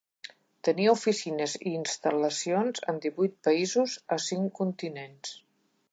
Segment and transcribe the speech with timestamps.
[0.67, 5.39] Tenia oficines i instal·lacions en divuit països a cinc continents.